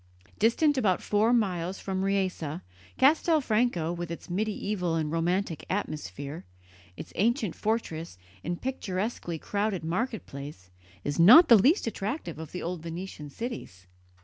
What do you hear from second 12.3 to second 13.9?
of the old Venetian cities.